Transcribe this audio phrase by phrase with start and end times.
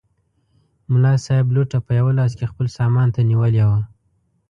[0.91, 3.79] ملا صاحب لوټه په یوه لاس کې خپل سامان ته نیولې وه.